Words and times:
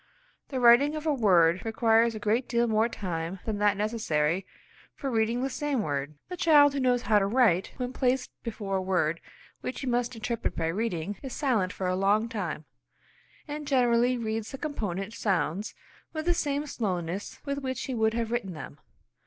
The 0.49 0.59
writing 0.59 0.95
of 0.95 1.05
a 1.05 1.13
word 1.13 1.63
requires 1.63 2.15
a 2.15 2.19
great 2.19 2.47
deal 2.49 2.65
more 2.65 2.89
time 2.89 3.39
than 3.45 3.59
that 3.59 3.77
necessary 3.77 4.47
for 4.95 5.11
reading 5.11 5.43
the 5.43 5.49
same 5.51 5.83
word. 5.83 6.15
The 6.27 6.35
child 6.35 6.73
who 6.73 6.79
knows 6.79 7.03
how 7.03 7.19
to 7.19 7.27
write, 7.27 7.73
when 7.77 7.93
placed 7.93 8.31
before 8.41 8.77
a 8.77 8.81
word 8.81 9.21
which 9.59 9.81
he 9.81 9.85
must 9.85 10.15
interpret 10.15 10.55
by 10.55 10.69
reading, 10.69 11.19
is 11.21 11.33
silent 11.33 11.71
for 11.71 11.85
a 11.85 11.95
long 11.95 12.27
time, 12.29 12.65
and 13.47 13.67
generally 13.67 14.17
reads 14.17 14.49
the 14.49 14.57
component 14.57 15.13
sounds 15.13 15.75
with 16.13 16.25
the 16.25 16.33
same 16.33 16.65
slowness 16.65 17.37
with 17.45 17.59
which 17.59 17.83
he 17.83 17.93
would 17.93 18.15
have 18.15 18.31
written 18.31 18.53
them. 18.53 18.79